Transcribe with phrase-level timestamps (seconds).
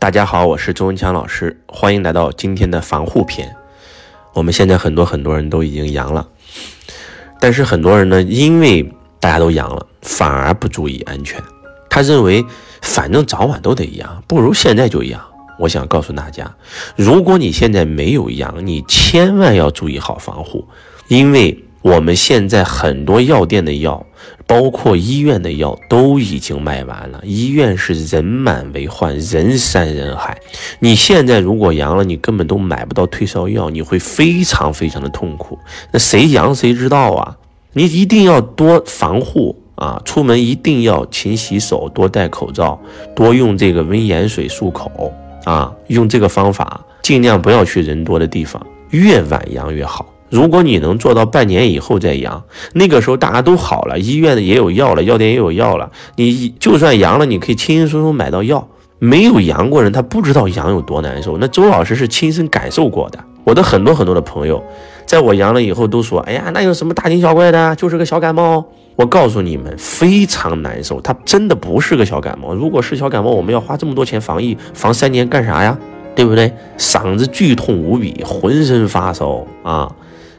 [0.00, 3.54] 大家好，我是周文强老师，欢迎来到今天的防护篇。
[4.32, 6.26] 我们现在很多很多人都已经阳了，
[7.38, 8.90] 但是很多人呢，因为
[9.20, 11.38] 大家都阳了，反而不注意安全。
[11.90, 12.42] 他认为
[12.80, 15.20] 反正早晚都得阳，不如现在就阳。
[15.58, 16.50] 我想告诉大家，
[16.96, 20.66] 如果你现在没有阳，你千万要注意好防护，
[21.08, 21.62] 因为。
[21.82, 24.04] 我们现在很多药店的药，
[24.46, 27.22] 包括医院的药都已经卖完了。
[27.24, 30.38] 医院是人满为患，人山人海。
[30.80, 35.58] 你现在如果阳了，你根本都买不到退烧药，你会非常非常的痛苦。
[35.90, 37.36] 那谁阳谁知道啊？
[37.72, 40.02] 你一定要多防护啊！
[40.04, 42.78] 出门一定要勤洗手，多戴口罩，
[43.14, 45.10] 多用这个温盐水漱口
[45.44, 45.72] 啊！
[45.86, 50.09] 用这个方法，尽量不要去人多的地方，越晚阳越好。
[50.30, 58.66] 如果你能做到半年以后再阳，那个时候大家都好了，医院也有药了，药店也有药了，你就算阳了，你可以轻轻松松买到药。
[58.98, 61.38] 没有阳过人，他不知道阳有多难受。
[61.38, 63.18] 那周老师是亲身感受过的。
[63.44, 64.62] 我的很多很多的朋友，
[65.06, 67.74] 在我阳了以后都说：“哎呀，那有什么大惊小怪的？
[67.76, 68.64] 就是个小感冒。”
[68.96, 72.52] 我告诉你们，非常难受，它真的不是个小感冒。
[72.52, 75.78] 如果是小感冒，我们要花这么多钱防疫，防三年干啥呀？
[76.14, 76.52] 对不对？
[76.76, 79.90] 嗓子剧痛无比，浑身发烧啊！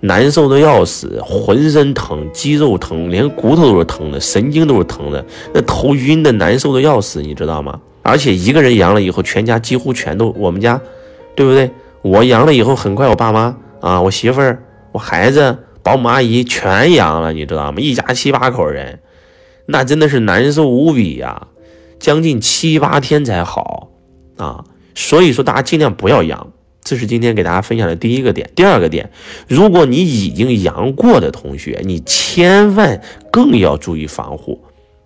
[0.00, 7.80] 难受的要死，浑身疼，肌肉疼，连骨头都是疼的，神经都是疼的，那头晕的难受的要死，你知道吗？
[8.02, 10.80] 而且一个人阳了以后，全家几乎全都，我们家，
[11.34, 11.70] 对不对？
[12.02, 17.80] 我阳了以后，很快我爸妈啊，我媳妇儿，我孩子，保姆阿姨全阳了，你知道吗？
[17.80, 19.00] 一家七八口人，
[19.66, 21.48] 那真的是难受无比呀，
[21.98, 23.90] 将近七八天才好
[24.36, 26.52] 啊，所以说大家尽量不要阳。
[26.88, 28.48] 这是今天给大家分享的第一个点。
[28.54, 29.10] 第二个点，
[29.46, 32.98] 如果你已经阳过的同学，你千万
[33.30, 34.58] 更要注意防护，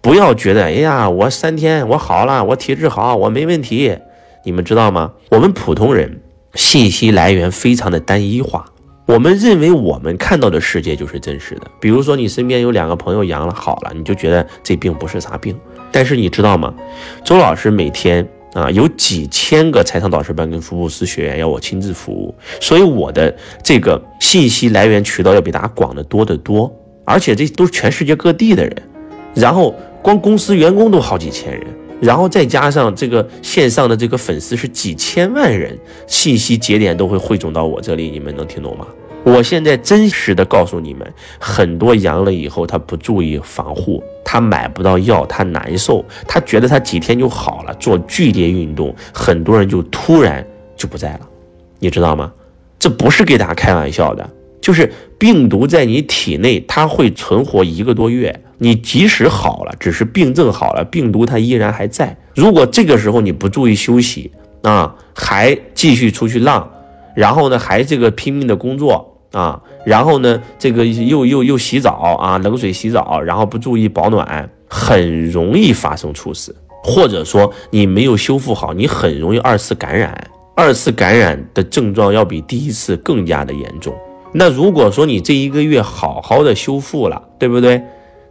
[0.00, 3.94] 不要觉得哎呀，我三天我好了，我体质好，我没问题。
[4.42, 5.12] 你们知道吗？
[5.28, 6.22] 我们普通人
[6.54, 8.64] 信息来源非常的单一化，
[9.04, 11.70] 我们认为我们看到的世界就是真实的。
[11.78, 15.54] 比如说，你身边有两个朋友阳了好了，你就觉得这病不是啥病。
[15.92, 16.72] 但是你知道吗？
[17.22, 18.26] 周老师每天。
[18.56, 26.74] 啊，有几千个财商导师班跟福布斯学员要我亲自服务，所以我的这个信息来源渠道要比大家广得多得多，
[27.04, 28.82] 而且这都是全世界各地的人，
[29.34, 31.66] 然后光公司员工都好几千人，
[32.00, 38.86] 然后再加上这个线上的这个粉丝是几千万人，信息节点都会汇总到我这里，你们能听懂吗？
[39.26, 51.28] 我现在真实的告诉你们，很多阳了以后他不注意防护，他买不到药，他难受，他觉得他几天就好了，做剧烈运动，很多人就突然就不在了，
[51.80, 52.32] 你知道吗？
[52.78, 62.16] 这不是给大家开玩笑的，就是病毒在你体内，它会存活一个多月，你即使好了，只是病症好了，病毒它依然还在。
[62.36, 64.30] 如果这个时候你不注意休息
[64.62, 66.70] 啊，还继续出去浪，
[67.16, 69.14] 然后呢，还这个拼命的工作。
[69.36, 80.30] 啊，然后呢，这个又又又洗澡啊，冷水洗澡，然后不注意保暖，很容易发生猝死，或者说你没有修复好，你很容易二次感染。
[80.54, 83.94] 二次感染的症状要比第一次更加的严重。
[84.32, 87.78] 那如果说你这一个月好好的修复了，对不对？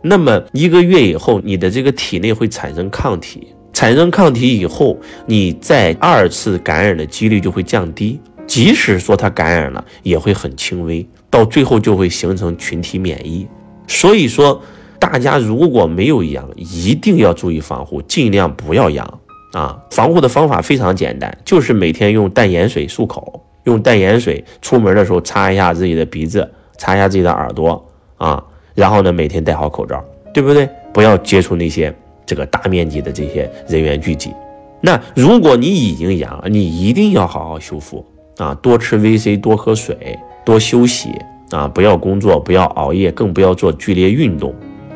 [0.02, 8.20] 那么一个月以后，你的这个体内会产生抗体，产生抗体以后，你在二次感染的几率就会降低。
[8.56, 13.46] 即使说他感染了，也会很轻微，到最后就会形成群体免疫。
[13.86, 14.62] 所以说，
[14.98, 19.20] 大家如果没有阳，一定要注意防护，尽量不要阳
[19.52, 19.78] 啊！
[19.92, 28.42] 防护的方法非常简单，就是每天用淡盐水漱口，用淡盐水出门的时候擦一下自己的鼻子，擦一下自己的耳朵啊，
[28.74, 30.02] 然后呢，每天戴好口罩，
[30.34, 30.66] 对不对？
[30.94, 31.94] 不要接触那些
[32.26, 34.32] 这个大面积的这些人员聚集。
[34.80, 38.06] 那如果你已经阳了，你一定要好好修复。
[38.38, 41.10] 啊，多吃 VC，多喝水，多休息
[41.52, 41.68] 啊！
[41.68, 44.54] 不要工作，不要熬夜，更不要做剧烈运动，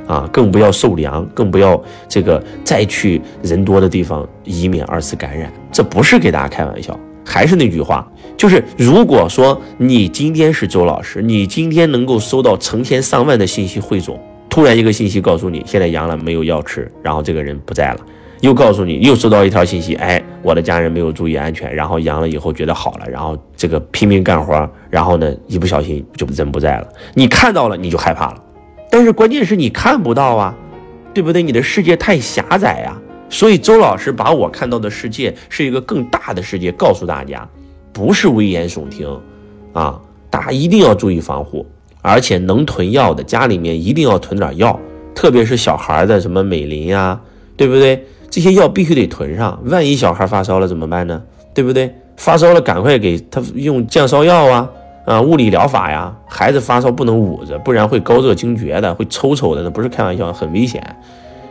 [0.07, 5.51] 啊，更不要受凉，更不要这个再去人多的地方，以免二次感染。
[5.71, 6.97] 这不是给大家开玩笑。
[7.25, 8.06] 还是那句话，
[8.36, 14.19] 就是如果说你今天是周老师，你今天能够收到成千上万的信息汇总，
[14.50, 18.00] 突然一个信息告诉你现在阳了，没有药吃，然后这个人不在了。
[18.42, 26.88] 又告诉你，又收到一条信息，哎，我的家人没有注意安全，然后阳了以后觉得好了，然后这个拼命干活，然后呢，一不小心就人不在了。
[27.13, 28.44] 你看到了，你就害怕了，
[28.89, 30.56] 但是关键是你看不到啊，
[31.13, 31.44] 对不对？
[31.44, 32.97] 你的世界太狭窄呀。
[33.31, 37.47] 所以周老师把我看到的世界是一个更大的世界，告诉大家，
[37.94, 39.07] 不是危言耸听
[39.74, 41.63] 啊，大家一定要注意防护，
[42.01, 44.80] 而且能囤药的家里面一定要囤点药，
[45.13, 47.21] 特别是小孩的什么美林呀，
[47.56, 48.03] 对不对？
[48.30, 51.22] 这些药必须得囤上，万一小孩发烧了怎么办呢？
[51.54, 51.94] 对不对？
[52.18, 54.70] 发烧了赶快给他用降烧药啊，
[55.06, 56.16] 啊，物理疗法呀。
[56.28, 60.84] 孩子发烧不能捂着，不然会高热惊厥的，会抽抽的，那不是开玩笑，很危险。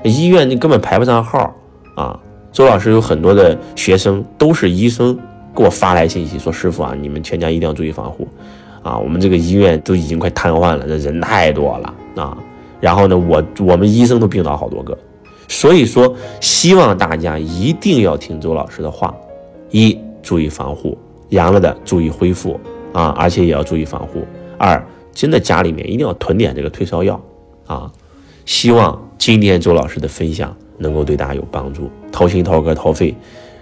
[0.03, 1.55] 医院你根本排不上号
[1.97, 2.19] 啊。
[2.53, 5.17] 周老师有很多的学生都是医生
[5.55, 8.27] 给我发来信息说：“师傅啊，你们全家一定要注意防护
[8.83, 8.99] 啊！
[8.99, 12.37] 我们这个医院都已经快瘫痪了，这人太多了啊。
[12.81, 14.97] 然后呢，我我们医生都病倒好多个。
[15.49, 19.13] 所以说，希望大家一定要听周老师的话，
[19.71, 20.97] 一注意防护，
[21.31, 22.61] 阳了的注意恢复
[22.93, 24.25] 啊，而且也要注意防护。
[24.57, 24.81] 二，
[25.13, 27.21] 真的家里面一定要囤点这个退烧药
[27.67, 27.91] 啊。
[28.45, 33.13] 希望今天周老师的分享。”能够对大家有帮助，掏心掏肝掏肺，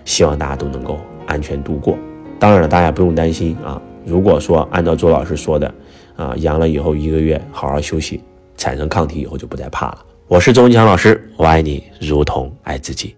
[0.05, 1.97] 希望大家都能够安全度过。
[2.39, 3.81] 当然了，大家不用担心啊。
[4.05, 5.75] 如果说按照周老师说的，
[6.15, 8.23] 啊，阳了以后一个月好好休息，
[8.59, 9.99] 产生抗体以后就不再怕了。
[10.29, 13.15] 我是周文强老师，我爱你如同爱自己。